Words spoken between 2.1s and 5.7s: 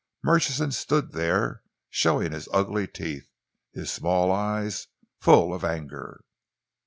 his ugly teeth, his small eyes full of